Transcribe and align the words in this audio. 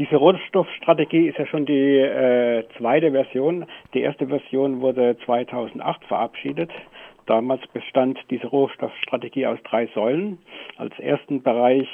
Diese 0.00 0.16
Rohstoffstrategie 0.16 1.28
ist 1.28 1.36
ja 1.36 1.44
schon 1.44 1.66
die 1.66 1.98
äh, 1.98 2.64
zweite 2.78 3.12
Version. 3.12 3.66
Die 3.92 4.00
erste 4.00 4.28
Version 4.28 4.80
wurde 4.80 5.18
2008 5.26 6.02
verabschiedet. 6.04 6.70
Damals 7.26 7.60
bestand 7.74 8.18
diese 8.30 8.46
Rohstoffstrategie 8.46 9.44
aus 9.44 9.58
drei 9.62 9.88
Säulen. 9.88 10.38
Als 10.78 10.98
ersten 11.00 11.42
Bereich 11.42 11.86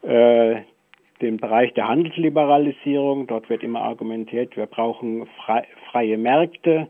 äh, 0.00 0.62
den 1.20 1.36
Bereich 1.36 1.74
der 1.74 1.88
Handelsliberalisierung. 1.88 3.26
Dort 3.26 3.50
wird 3.50 3.62
immer 3.62 3.82
argumentiert, 3.82 4.56
wir 4.56 4.64
brauchen 4.64 5.26
frei, 5.44 5.66
freie 5.90 6.16
Märkte, 6.16 6.88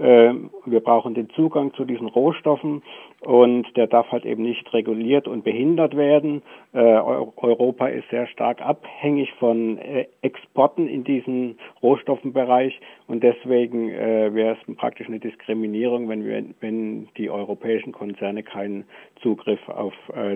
wir 0.00 0.80
brauchen 0.80 1.14
den 1.14 1.28
Zugang 1.30 1.74
zu 1.74 1.84
diesen 1.84 2.06
Rohstoffen 2.06 2.82
und 3.22 3.66
der 3.76 3.88
darf 3.88 4.12
halt 4.12 4.24
eben 4.24 4.44
nicht 4.44 4.72
reguliert 4.72 5.26
und 5.26 5.42
behindert 5.42 5.96
werden. 5.96 6.42
Äh, 6.72 6.78
Europa 6.78 7.88
ist 7.88 8.08
sehr 8.08 8.28
stark 8.28 8.60
abhängig 8.62 9.32
von 9.40 9.78
äh, 9.78 10.06
Exporten 10.22 10.86
in 10.86 11.02
diesen 11.02 11.58
Rohstoffenbereich 11.82 12.78
und 13.08 13.24
deswegen 13.24 13.90
äh, 13.90 14.32
wäre 14.32 14.56
es 14.56 14.76
praktisch 14.76 15.08
eine 15.08 15.18
Diskriminierung, 15.18 16.08
wenn 16.08 16.24
wir, 16.24 16.44
wenn 16.60 17.08
die 17.16 17.28
europäischen 17.28 17.90
Konzerne 17.90 18.44
keinen 18.44 18.84
Zugriff 19.20 19.68
auf 19.68 19.94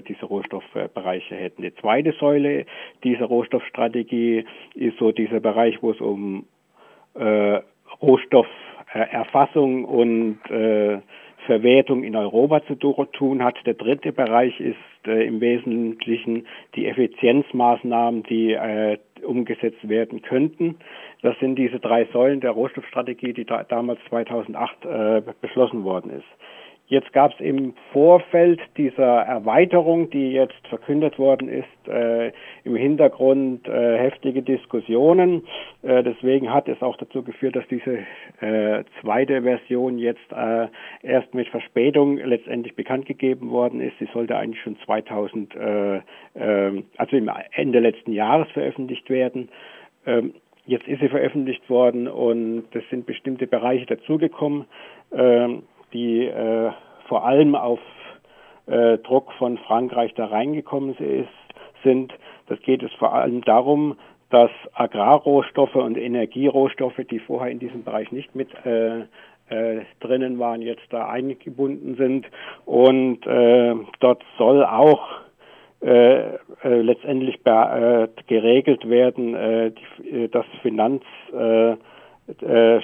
diese 0.08 0.26
Rohstoffbereiche 0.26 1.36
hätten. 1.36 1.62
Die 1.62 1.74
zweite 1.76 2.12
Säule 2.18 2.66
dieser 3.04 3.26
Rohstoffstrategie 3.26 4.44
ist 4.74 4.98
so 4.98 5.12
dieser 5.12 5.38
Bereich, 5.38 5.80
wo 5.82 5.92
es 5.92 6.00
um 6.00 6.46
äh, 7.14 7.60
Rohstofferfassung 8.94 9.84
und 9.84 10.38
äh, 10.50 10.98
Verwertung 11.46 12.04
in 12.04 12.14
Europa 12.14 12.64
zu 12.66 12.76
tun 12.76 13.42
hat. 13.42 13.56
Der 13.66 13.74
dritte 13.74 14.12
Bereich 14.12 14.58
ist 14.60 14.76
äh, 15.06 15.26
im 15.26 15.40
Wesentlichen 15.40 16.46
die 16.76 16.86
Effizienzmaßnahmen, 16.86 18.22
die 18.22 18.52
äh, 18.52 18.98
umgesetzt 19.24 19.88
werden 19.88 20.22
könnten. 20.22 20.76
Das 21.22 21.38
sind 21.40 21.56
diese 21.56 21.80
drei 21.80 22.04
Säulen 22.12 22.40
der 22.40 22.52
Rohstoffstrategie, 22.52 23.32
die 23.32 23.44
da, 23.44 23.64
damals 23.64 24.00
2008 24.08 24.84
äh, 24.84 25.22
beschlossen 25.40 25.84
worden 25.84 26.10
ist. 26.10 26.26
Jetzt 26.88 27.12
gab 27.14 27.32
es 27.32 27.40
im 27.40 27.72
Vorfeld 27.92 28.60
dieser 28.76 29.22
Erweiterung, 29.22 30.10
die 30.10 30.32
jetzt 30.32 30.66
verkündet 30.68 31.18
worden 31.18 31.48
ist, 31.48 31.88
äh, 31.88 32.32
im 32.64 32.76
Hintergrund 32.76 33.66
äh, 33.66 33.96
heftige 33.96 34.42
Diskussionen. 34.42 35.44
Äh, 35.82 36.02
deswegen 36.02 36.52
hat 36.52 36.68
es 36.68 36.82
auch 36.82 36.98
dazu 36.98 37.22
geführt, 37.22 37.56
dass 37.56 37.66
diese 37.68 38.00
äh, 38.40 38.84
zweite 39.00 39.42
Version 39.42 39.98
jetzt 39.98 40.30
äh, 40.32 40.66
erst 41.02 41.32
mit 41.32 41.48
Verspätung 41.48 42.18
letztendlich 42.18 42.76
bekannt 42.76 43.06
gegeben 43.06 43.50
worden 43.50 43.80
ist. 43.80 43.98
Sie 43.98 44.08
sollte 44.12 44.36
eigentlich 44.36 44.60
schon 44.60 44.76
2000, 44.84 45.54
äh, 45.54 46.00
also 46.98 47.16
im 47.16 47.30
Ende 47.52 47.78
letzten 47.78 48.12
Jahres 48.12 48.50
veröffentlicht 48.50 49.08
werden. 49.08 49.48
Ähm, 50.04 50.34
jetzt 50.66 50.86
ist 50.86 51.00
sie 51.00 51.08
veröffentlicht 51.08 51.68
worden 51.70 52.06
und 52.06 52.64
es 52.72 52.82
sind 52.90 53.06
bestimmte 53.06 53.46
Bereiche 53.46 53.86
dazugekommen. 53.86 54.66
Ähm, 55.12 55.62
die 55.92 56.26
äh, 56.26 56.70
vor 57.08 57.24
allem 57.24 57.54
auf 57.54 57.80
äh, 58.66 58.98
Druck 58.98 59.32
von 59.32 59.58
Frankreich 59.58 60.14
da 60.14 60.26
reingekommen 60.26 60.96
ist, 60.96 61.28
sind. 61.82 62.12
Das 62.46 62.60
geht 62.62 62.82
es 62.82 62.92
vor 62.94 63.14
allem 63.14 63.42
darum, 63.42 63.96
dass 64.30 64.50
Agrarrohstoffe 64.72 65.74
und 65.74 65.98
Energierohstoffe, 65.98 67.00
die 67.10 67.18
vorher 67.18 67.50
in 67.50 67.58
diesem 67.58 67.84
Bereich 67.84 68.12
nicht 68.12 68.34
mit 68.34 68.48
äh, 68.64 69.00
äh, 69.48 69.82
drinnen 70.00 70.38
waren, 70.38 70.62
jetzt 70.62 70.86
da 70.90 71.08
eingebunden 71.08 71.96
sind. 71.96 72.26
Und 72.64 73.26
äh, 73.26 73.74
dort 74.00 74.24
soll 74.38 74.64
auch 74.64 75.06
äh, 75.82 76.36
äh, 76.36 76.36
letztendlich 76.62 77.40
äh, 77.44 78.08
geregelt 78.26 78.88
werden, 78.88 79.34
äh, 79.34 79.72
die, 79.72 80.28
das 80.30 80.46
Finanz, 80.62 81.02
äh, 81.34 81.72
äh, 81.72 81.76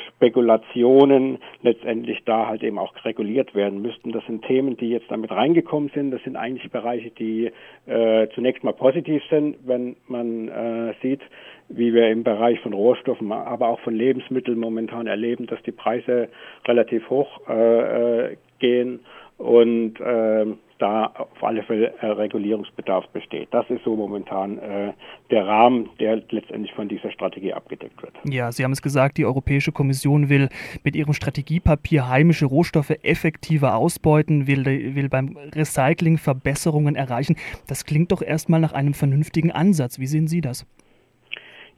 Spekulationen 0.08 1.39
letztendlich 1.62 2.25
da 2.25 2.48
halt 2.48 2.62
eben 2.62 2.78
auch 2.78 2.92
reguliert 3.05 3.55
werden 3.55 3.81
müssten. 3.83 4.11
Das 4.11 4.25
sind 4.27 4.44
Themen, 4.44 4.76
die 4.76 4.91
jetzt 4.91 5.10
damit 5.10 5.31
reingekommen 5.31 5.91
sind. 5.94 6.10
Das 6.10 6.22
sind 6.25 6.37
eigentlich 6.37 6.71
Bereiche, 6.72 7.10
die 7.10 7.53
äh, 7.87 8.28
zunächst 8.34 8.65
mal 8.65 8.72
positiv 8.72 9.22
sind, 9.31 9.56
wenn 9.65 9.97
man 10.09 10.48
äh, 10.48 10.94
sieht, 11.03 11.21
wie 11.69 11.94
wir 11.94 12.09
im 12.10 12.25
Bereich 12.25 12.59
von 12.60 12.72
Rohstoffen, 12.72 13.31
aber 13.31 13.69
auch 13.69 13.81
von 13.81 13.94
Lebensmitteln 13.94 14.59
momentan 14.59 15.06
erleben, 15.06 15.47
dass 15.47 15.62
die 15.62 15.72
Preise 15.72 16.28
relativ 16.66 17.09
hoch 17.09 17.41
äh, 17.48 18.31
äh 18.31 18.37
gehen 18.59 18.98
und 19.37 20.00
äh, 20.00 20.47
da 20.78 21.06
auf 21.06 21.43
alle 21.43 21.62
Fälle 21.62 21.94
äh, 22.00 22.06
Regulierungsbedarf 22.06 23.09
besteht. 23.09 23.49
Das 23.53 23.69
ist 23.71 23.84
so 23.84 23.97
momentan 23.97 24.59
äh, 24.59 24.93
der 25.31 25.47
Rahmen, 25.47 25.91
der 25.99 26.22
letztendlich 26.31 26.72
von 26.72 26.89
dieser 26.89 27.11
Strategie 27.11 27.53
abgedeckt 27.53 28.03
wird. 28.03 28.15
Ja, 28.25 28.53
Sie 28.53 28.65
haben 28.65 28.72
es 28.72 28.83
gesagt, 28.83 29.19
die 29.19 29.25
Europäische 29.25 29.72
Kommission 29.72 30.28
will 30.28 30.49
mit 30.84 30.97
ihrem 30.97 31.12
Strategiepapier 31.12 32.09
heimische 32.09 32.47
Rohstoffe 32.47 32.91
effektiver 33.03 33.77
ausbeuten, 33.77 34.47
will, 34.47 34.65
will 34.65 35.09
beim 35.09 35.37
Recycling 35.55 36.19
Verbesserungen 36.19 36.97
erreichen. 36.97 37.37
Das 37.66 37.84
klingt 37.84 38.12
doch 38.12 38.22
erstmal 38.22 38.60
nach 38.60 38.72
einem 38.72 38.95
vernünftigen 38.95 39.50
Ansatz. 39.50 39.99
Wie 39.99 40.06
sehen 40.06 40.28
Sie 40.28 40.41
das? 40.41 40.66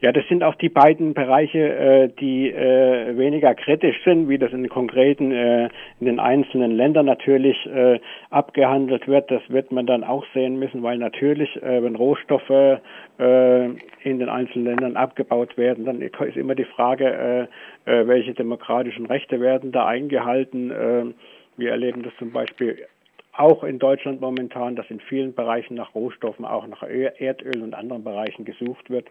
Ja, 0.01 0.11
das 0.11 0.27
sind 0.29 0.43
auch 0.43 0.55
die 0.55 0.69
beiden 0.69 1.13
Bereiche, 1.13 1.59
äh, 1.59 2.09
die 2.19 2.49
äh, 2.49 3.15
weniger 3.15 3.53
kritisch 3.53 4.03
sind, 4.03 4.29
wie 4.29 4.39
das 4.39 4.51
in 4.51 4.63
den 4.63 4.69
konkreten, 4.69 5.31
äh, 5.31 5.65
in 5.99 6.07
den 6.07 6.19
einzelnen 6.19 6.71
Ländern 6.71 7.05
natürlich 7.05 7.55
äh, 7.67 7.99
abgehandelt 8.31 9.07
wird. 9.07 9.29
Das 9.29 9.43
wird 9.49 9.71
man 9.71 9.85
dann 9.85 10.03
auch 10.03 10.25
sehen 10.33 10.57
müssen, 10.57 10.81
weil 10.81 10.97
natürlich, 10.97 11.55
äh, 11.61 11.83
wenn 11.83 11.95
Rohstoffe 11.95 12.49
äh, 12.49 13.65
in 13.65 14.17
den 14.17 14.27
einzelnen 14.27 14.65
Ländern 14.65 14.97
abgebaut 14.97 15.55
werden, 15.55 15.85
dann 15.85 16.01
ist 16.01 16.35
immer 16.35 16.55
die 16.55 16.65
Frage, 16.65 17.49
äh, 17.85 17.91
äh, 17.91 18.07
welche 18.07 18.33
demokratischen 18.33 19.05
Rechte 19.05 19.39
werden 19.39 19.71
da 19.71 19.85
eingehalten. 19.85 20.71
Äh, 20.71 21.05
wir 21.57 21.69
erleben 21.69 22.01
das 22.01 22.13
zum 22.17 22.31
Beispiel 22.31 22.87
auch 23.33 23.63
in 23.63 23.79
Deutschland 23.79 24.21
momentan, 24.21 24.75
dass 24.75 24.89
in 24.89 24.99
vielen 24.99 25.33
Bereichen 25.33 25.75
nach 25.75 25.95
Rohstoffen, 25.95 26.45
auch 26.45 26.67
nach 26.67 26.83
Erdöl 26.83 27.61
und 27.61 27.73
anderen 27.73 28.03
Bereichen 28.03 28.45
gesucht 28.45 28.89
wird. 28.89 29.07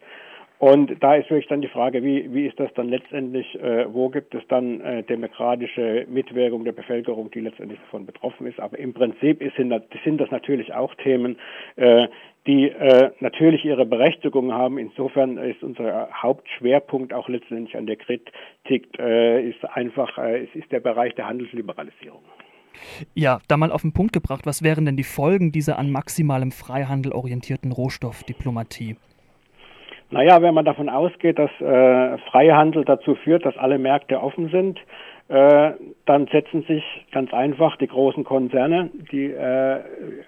Und 0.61 1.03
da 1.03 1.15
ist 1.15 1.31
wirklich 1.31 1.49
dann 1.49 1.63
die 1.63 1.69
Frage, 1.69 2.03
wie, 2.03 2.35
wie 2.35 2.47
ist 2.47 2.61
das 2.61 2.71
dann 2.75 2.91
letztendlich, 2.91 3.59
äh, 3.63 3.87
wo 3.91 4.11
gibt 4.11 4.35
es 4.35 4.47
dann 4.49 4.83
äh, 4.83 5.03
demokratische 5.03 6.05
Mitwirkung 6.07 6.65
der 6.65 6.73
Bevölkerung, 6.73 7.31
die 7.31 7.41
letztendlich 7.41 7.81
davon 7.81 8.05
betroffen 8.05 8.47
ist. 8.47 8.61
Aber 8.61 8.79
im 8.79 8.93
Prinzip 8.93 9.41
ist, 9.41 9.57
sind, 9.57 9.71
das 9.71 10.31
natürlich 10.31 10.75
auch 10.75 10.95
Themen, 10.97 11.39
äh, 11.77 12.09
die 12.47 12.69
äh, 12.69 13.11
natürlich 13.21 13.65
ihre 13.65 13.87
Berechtigung 13.87 14.53
haben. 14.53 14.77
Insofern 14.77 15.39
ist 15.39 15.63
unser 15.63 16.11
Hauptschwerpunkt 16.13 17.15
auch 17.15 17.31
letztendlich 17.31 17.75
an 17.75 17.87
der 17.87 17.97
Kritik, 17.97 18.87
äh, 18.99 19.49
ist 19.49 19.65
einfach, 19.65 20.19
äh, 20.19 20.45
es 20.45 20.55
ist 20.55 20.71
der 20.73 20.81
Bereich 20.81 21.15
der 21.15 21.27
Handelsliberalisierung. 21.27 22.21
Ja, 23.15 23.39
da 23.49 23.57
mal 23.57 23.73
auf 23.73 23.83
den 23.83 23.93
Punkt 23.93 24.13
gebracht, 24.13 24.47
was 24.47 24.63
wären 24.63 24.85
denn 24.85 24.97
die 24.97 25.05
Folgen 25.05 25.53
dieser 25.53 25.79
an 25.79 25.91
maximalem 25.91 26.53
Freihandel 26.53 27.13
orientierten 27.13 27.73
Rohstoffdiplomatie? 27.73 28.97
Naja, 30.11 30.43
wenn 30.43 30.55
man 30.55 30.65
davon 30.65 30.89
ausgeht, 30.89 31.39
dass 31.39 31.51
äh, 31.61 32.19
Freihandel 32.31 32.85
dazu 32.85 33.15
führt, 33.15 33.47
dass 33.47 33.57
alle 33.57 33.79
Märkte 33.79 34.21
offen 34.21 34.49
sind, 34.51 34.79
äh, 35.31 35.75
dann 36.07 36.27
setzen 36.27 36.65
sich 36.65 36.83
ganz 37.13 37.33
einfach 37.33 37.77
die 37.77 37.87
großen 37.87 38.25
Konzerne, 38.25 38.91
die 39.13 39.27
äh, 39.27 39.79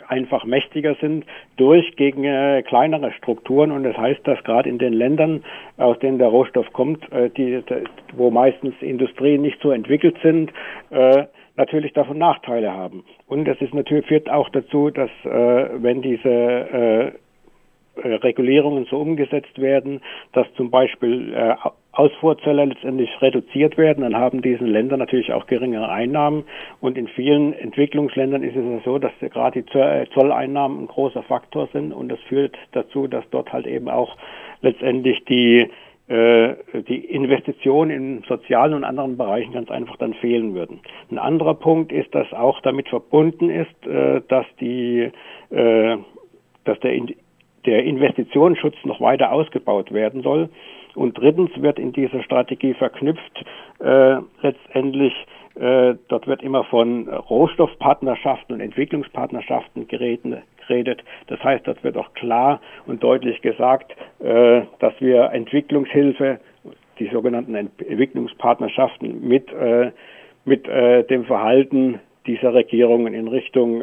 einfach 0.06 0.44
mächtiger 0.44 0.94
sind, 1.00 1.24
durch 1.56 1.96
gegen 1.96 2.22
äh, 2.22 2.62
kleinere 2.62 3.10
Strukturen. 3.10 3.72
Und 3.72 3.82
das 3.82 3.96
heißt, 3.96 4.20
dass 4.24 4.42
gerade 4.44 4.68
in 4.68 4.78
den 4.78 4.92
Ländern, 4.92 5.42
aus 5.76 5.98
denen 5.98 6.18
der 6.18 6.28
Rohstoff 6.28 6.72
kommt, 6.72 7.10
äh, 7.10 7.30
die, 7.30 7.64
wo 8.12 8.30
meistens 8.30 8.74
Industrien 8.80 9.42
nicht 9.42 9.60
so 9.60 9.72
entwickelt 9.72 10.16
sind, 10.22 10.52
äh, 10.90 11.24
natürlich 11.56 11.92
davon 11.92 12.18
Nachteile 12.18 12.72
haben. 12.72 13.04
Und 13.26 13.44
das 13.44 13.60
ist 13.60 13.74
natürlich 13.74 14.06
führt 14.06 14.30
auch 14.30 14.48
dazu, 14.50 14.90
dass 14.90 15.10
äh, 15.24 15.82
wenn 15.82 16.02
diese 16.02 16.28
äh, 16.28 17.12
äh, 17.94 18.14
Regulierungen 18.14 18.86
so 18.86 18.98
umgesetzt 18.98 19.60
werden, 19.60 20.00
dass 20.32 20.46
zum 20.54 20.70
Beispiel 20.70 21.34
äh, 21.34 21.54
Ausfuhrzölle 21.92 22.64
letztendlich 22.64 23.10
reduziert 23.20 23.76
werden, 23.76 24.02
dann 24.02 24.16
haben 24.16 24.40
diese 24.40 24.64
Länder 24.64 24.96
natürlich 24.96 25.30
auch 25.34 25.46
geringere 25.46 25.90
Einnahmen. 25.90 26.44
Und 26.80 26.96
in 26.96 27.06
vielen 27.06 27.52
Entwicklungsländern 27.52 28.42
ist 28.42 28.56
es 28.56 28.64
ja 28.64 28.80
so, 28.82 28.98
dass 28.98 29.12
gerade 29.20 29.60
die 29.60 29.78
äh, 29.78 30.06
Zolleinnahmen 30.14 30.84
ein 30.84 30.86
großer 30.86 31.22
Faktor 31.22 31.68
sind 31.74 31.92
und 31.92 32.08
das 32.08 32.18
führt 32.20 32.56
dazu, 32.72 33.08
dass 33.08 33.28
dort 33.30 33.52
halt 33.52 33.66
eben 33.66 33.90
auch 33.90 34.16
letztendlich 34.62 35.22
die 35.26 35.68
die 36.08 37.04
Investitionen 37.08 37.90
in 37.90 38.22
sozialen 38.28 38.74
und 38.74 38.84
anderen 38.84 39.16
Bereichen 39.16 39.52
ganz 39.52 39.70
einfach 39.70 39.96
dann 39.96 40.14
fehlen 40.14 40.54
würden. 40.54 40.80
Ein 41.10 41.18
anderer 41.18 41.54
Punkt 41.54 41.90
ist, 41.92 42.14
dass 42.14 42.30
auch 42.32 42.60
damit 42.60 42.88
verbunden 42.88 43.48
ist, 43.48 43.86
äh, 43.86 44.20
dass 44.28 44.46
die 44.60 45.10
dass 46.64 46.78
der 46.80 46.92
der 47.66 47.84
Investitionsschutz 47.84 48.74
noch 48.84 49.00
weiter 49.00 49.32
ausgebaut 49.32 49.92
werden 49.92 50.22
soll. 50.22 50.48
Und 50.94 51.16
drittens 51.16 51.50
wird 51.60 51.78
in 51.78 51.92
dieser 51.92 52.22
Strategie 52.22 52.74
verknüpft 52.74 53.44
äh, 53.80 54.16
letztendlich, 54.42 55.14
äh, 55.54 55.94
dort 56.08 56.26
wird 56.26 56.42
immer 56.42 56.64
von 56.64 57.08
Rohstoffpartnerschaften 57.08 58.56
und 58.56 58.60
Entwicklungspartnerschaften 58.60 59.88
geredet, 59.88 60.42
geredet. 60.72 61.02
Das 61.26 61.42
heißt, 61.42 61.66
das 61.66 61.82
wird 61.82 61.96
auch 61.96 62.12
klar 62.14 62.60
und 62.86 63.02
deutlich 63.02 63.40
gesagt, 63.42 63.92
äh, 64.20 64.62
dass 64.78 64.94
wir 65.00 65.30
Entwicklungshilfe, 65.32 66.40
die 66.98 67.08
sogenannten 67.08 67.54
Entwicklungspartnerschaften 67.54 69.26
mit, 69.26 69.52
äh, 69.52 69.90
mit 70.44 70.68
äh, 70.68 71.04
dem 71.04 71.24
Verhalten 71.24 72.00
dieser 72.26 72.54
Regierungen 72.54 73.14
in 73.14 73.28
Richtung 73.28 73.82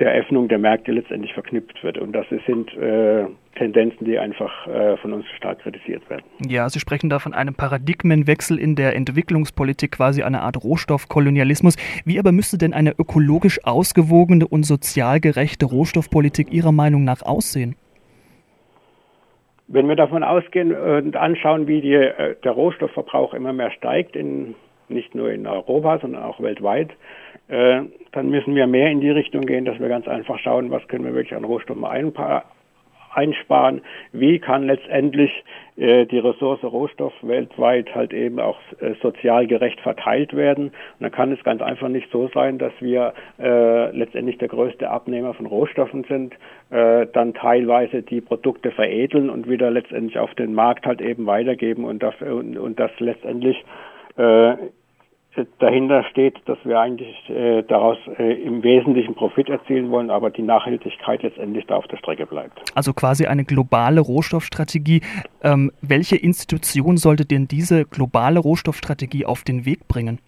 der 0.00 0.12
Öffnung 0.12 0.48
der 0.48 0.58
Märkte 0.58 0.92
letztendlich 0.92 1.34
verknüpft 1.34 1.84
wird. 1.84 1.98
Und 1.98 2.12
das 2.12 2.26
sind 2.46 2.74
äh, 2.76 3.26
Tendenzen, 3.56 4.06
die 4.06 4.18
einfach 4.18 4.66
äh, 4.66 4.96
von 4.96 5.12
uns 5.12 5.26
stark 5.36 5.60
kritisiert 5.60 6.08
werden. 6.08 6.22
Ja, 6.48 6.68
Sie 6.70 6.80
sprechen 6.80 7.10
da 7.10 7.18
von 7.18 7.34
einem 7.34 7.54
Paradigmenwechsel 7.54 8.58
in 8.58 8.74
der 8.76 8.96
Entwicklungspolitik, 8.96 9.92
quasi 9.92 10.22
eine 10.22 10.40
Art 10.40 10.62
Rohstoffkolonialismus. 10.64 11.76
Wie 12.06 12.18
aber 12.18 12.32
müsste 12.32 12.56
denn 12.56 12.72
eine 12.72 12.94
ökologisch 12.98 13.62
ausgewogene 13.64 14.48
und 14.48 14.64
sozial 14.64 15.20
gerechte 15.20 15.66
Rohstoffpolitik 15.66 16.52
Ihrer 16.52 16.72
Meinung 16.72 17.04
nach 17.04 17.22
aussehen? 17.22 17.76
Wenn 19.68 19.86
wir 19.86 19.96
davon 19.96 20.24
ausgehen 20.24 20.74
und 20.74 21.14
anschauen, 21.14 21.68
wie 21.68 21.82
die, 21.82 21.92
äh, 21.92 22.36
der 22.42 22.52
Rohstoffverbrauch 22.52 23.34
immer 23.34 23.52
mehr 23.52 23.70
steigt, 23.70 24.16
in, 24.16 24.54
nicht 24.90 25.14
nur 25.14 25.30
in 25.30 25.46
Europa, 25.46 25.98
sondern 25.98 26.22
auch 26.22 26.40
weltweit, 26.40 26.90
äh, 27.48 27.82
dann 28.12 28.30
müssen 28.30 28.54
wir 28.54 28.66
mehr 28.66 28.90
in 28.90 29.00
die 29.00 29.10
Richtung 29.10 29.42
gehen, 29.42 29.64
dass 29.64 29.78
wir 29.80 29.88
ganz 29.88 30.06
einfach 30.06 30.38
schauen, 30.38 30.70
was 30.70 30.86
können 30.88 31.04
wir 31.04 31.14
wirklich 31.14 31.36
an 31.36 31.44
Rohstoffen 31.44 31.84
einsparen, 33.12 33.82
wie 34.12 34.38
kann 34.38 34.66
letztendlich 34.66 35.30
äh, 35.76 36.06
die 36.06 36.18
Ressource 36.18 36.62
Rohstoff 36.62 37.12
weltweit 37.22 37.94
halt 37.94 38.12
eben 38.12 38.38
auch 38.38 38.58
äh, 38.80 38.94
sozial 39.02 39.46
gerecht 39.46 39.80
verteilt 39.80 40.34
werden. 40.34 40.66
Und 40.66 40.72
dann 41.00 41.10
kann 41.10 41.32
es 41.32 41.42
ganz 41.42 41.60
einfach 41.62 41.88
nicht 41.88 42.10
so 42.12 42.28
sein, 42.32 42.58
dass 42.58 42.72
wir 42.80 43.14
äh, 43.40 43.90
letztendlich 43.96 44.38
der 44.38 44.48
größte 44.48 44.88
Abnehmer 44.88 45.34
von 45.34 45.46
Rohstoffen 45.46 46.04
sind, 46.04 46.34
äh, 46.70 47.06
dann 47.12 47.34
teilweise 47.34 48.02
die 48.02 48.20
Produkte 48.20 48.70
veredeln 48.70 49.30
und 49.30 49.48
wieder 49.48 49.70
letztendlich 49.70 50.18
auf 50.18 50.34
den 50.34 50.54
Markt 50.54 50.86
halt 50.86 51.00
eben 51.00 51.26
weitergeben 51.26 51.84
und, 51.84 52.02
dafür, 52.02 52.36
und, 52.36 52.56
und 52.56 52.78
das 52.78 52.92
letztendlich 52.98 53.64
äh, 54.16 54.54
dahinter 55.58 56.04
steht, 56.04 56.36
dass 56.46 56.58
wir 56.64 56.78
eigentlich 56.80 57.16
äh, 57.30 57.62
daraus 57.62 57.98
äh, 58.18 58.32
im 58.42 58.62
Wesentlichen 58.62 59.14
Profit 59.14 59.48
erzielen 59.48 59.90
wollen, 59.90 60.10
aber 60.10 60.30
die 60.30 60.42
Nachhaltigkeit 60.42 61.22
letztendlich 61.22 61.66
da 61.66 61.76
auf 61.76 61.86
der 61.86 61.98
Strecke 61.98 62.26
bleibt. 62.26 62.60
Also 62.74 62.92
quasi 62.92 63.26
eine 63.26 63.44
globale 63.44 64.00
Rohstoffstrategie. 64.00 65.02
Ähm, 65.42 65.70
welche 65.82 66.16
Institution 66.16 66.96
sollte 66.96 67.24
denn 67.24 67.46
diese 67.46 67.84
globale 67.84 68.40
Rohstoffstrategie 68.40 69.24
auf 69.24 69.44
den 69.44 69.64
Weg 69.64 69.86
bringen? 69.86 70.18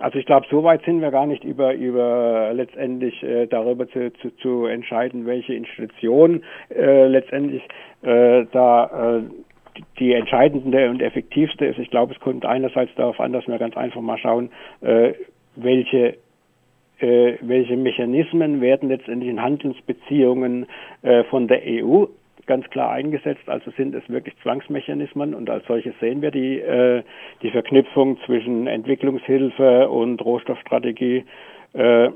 Also 0.00 0.18
ich 0.18 0.24
glaube, 0.24 0.46
so 0.50 0.64
weit 0.64 0.82
sind 0.86 1.02
wir 1.02 1.10
gar 1.10 1.26
nicht 1.26 1.44
über, 1.44 1.74
über 1.74 2.52
letztendlich 2.54 3.22
äh, 3.22 3.46
darüber 3.46 3.86
zu, 3.86 4.10
zu, 4.14 4.34
zu 4.38 4.64
entscheiden, 4.64 5.26
welche 5.26 5.52
Institution 5.52 6.42
äh, 6.70 7.06
letztendlich 7.06 7.62
äh, 8.00 8.46
da 8.50 9.18
äh, 9.18 9.22
die 9.98 10.12
entscheidende 10.12 10.90
und 10.90 11.02
effektivste 11.02 11.66
ist, 11.66 11.78
ich 11.78 11.90
glaube, 11.90 12.14
es 12.14 12.20
kommt 12.20 12.44
einerseits 12.44 12.94
darauf 12.96 13.20
an, 13.20 13.32
dass 13.32 13.46
wir 13.46 13.58
ganz 13.58 13.76
einfach 13.76 14.00
mal 14.00 14.18
schauen, 14.18 14.50
äh, 14.80 15.12
welche 15.56 16.16
äh, 17.00 17.38
welche 17.40 17.76
Mechanismen 17.76 18.60
werden 18.60 18.90
letztendlich 18.90 19.30
in 19.30 19.42
Handelsbeziehungen 19.42 20.66
äh, 21.02 21.24
von 21.24 21.48
der 21.48 21.62
EU 21.64 22.04
ganz 22.46 22.68
klar 22.70 22.90
eingesetzt. 22.90 23.48
Also 23.48 23.70
sind 23.72 23.94
es 23.94 24.08
wirklich 24.08 24.34
Zwangsmechanismen 24.42 25.34
und 25.34 25.48
als 25.48 25.64
solches 25.66 25.94
sehen 26.00 26.20
wir 26.20 26.30
die, 26.30 26.58
äh, 26.58 27.02
die 27.42 27.50
Verknüpfung 27.50 28.18
zwischen 28.26 28.66
Entwicklungshilfe 28.66 29.88
und 29.88 30.20
Rohstoffstrategie. 30.20 31.24
Äh, 31.74 32.10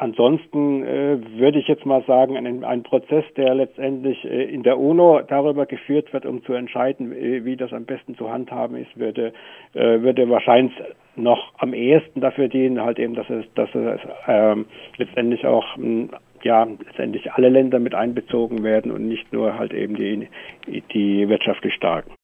Ansonsten 0.00 0.82
äh, 0.82 1.18
würde 1.38 1.58
ich 1.58 1.68
jetzt 1.68 1.84
mal 1.84 2.02
sagen, 2.06 2.38
ein, 2.38 2.64
ein 2.64 2.82
Prozess, 2.82 3.24
der 3.36 3.54
letztendlich 3.54 4.24
äh, 4.24 4.44
in 4.44 4.62
der 4.62 4.78
UNO 4.78 5.20
darüber 5.28 5.66
geführt 5.66 6.10
wird, 6.14 6.24
um 6.24 6.42
zu 6.42 6.54
entscheiden, 6.54 7.10
wie, 7.10 7.44
wie 7.44 7.54
das 7.54 7.70
am 7.74 7.84
besten 7.84 8.14
zu 8.14 8.30
handhaben 8.30 8.76
ist, 8.76 8.98
würde, 8.98 9.34
äh, 9.74 10.00
würde 10.00 10.30
wahrscheinlich 10.30 10.72
noch 11.16 11.52
am 11.58 11.74
ehesten 11.74 12.22
dafür 12.22 12.48
dienen, 12.48 12.80
halt 12.82 12.98
eben, 12.98 13.14
dass 13.14 13.28
es, 13.28 13.44
dass 13.54 13.68
es 13.74 14.00
ähm, 14.26 14.64
letztendlich 14.96 15.44
auch 15.44 15.66
ja 16.42 16.66
letztendlich 16.86 17.30
alle 17.32 17.50
Länder 17.50 17.78
mit 17.78 17.94
einbezogen 17.94 18.62
werden 18.62 18.92
und 18.92 19.06
nicht 19.06 19.30
nur 19.34 19.58
halt 19.58 19.74
eben 19.74 19.96
die, 19.96 20.28
die 20.94 21.28
wirtschaftlich 21.28 21.74
starken. 21.74 22.14